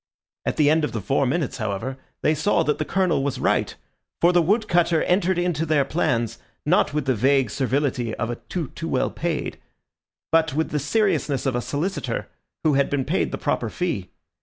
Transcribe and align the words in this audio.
At 0.47 0.57
the 0.57 0.71
end 0.71 0.83
of 0.83 0.93
the 0.93 0.99
four 0.99 1.27
minutes, 1.27 1.57
however, 1.57 1.95
they 2.23 2.33
saw 2.33 2.63
that 2.63 2.79
the 2.79 2.85
Colonel 2.85 3.23
was 3.23 3.39
right, 3.39 3.75
for 4.19 4.33
the 4.33 4.41
wood 4.41 4.67
cutter 4.67 5.03
entered 5.03 5.37
into 5.37 5.63
their 5.63 5.85
plans, 5.85 6.39
not 6.65 6.91
with 6.91 7.05
the 7.05 7.13
vague 7.13 7.51
servility 7.51 8.15
of 8.15 8.31
a 8.31 8.37
tout 8.49 8.75
too 8.75 8.87
well 8.87 9.11
paid, 9.11 9.59
but 10.31 10.55
with 10.55 10.71
the 10.71 10.79
seriousness 10.79 11.45
of 11.45 11.55
a 11.55 11.61
solicitor 11.61 12.27
who 12.63 12.73
had 12.73 12.89
been 12.89 13.05
paid 13.05 13.31
the 13.31 13.37
proper 13.37 13.69
fee. 13.69 14.09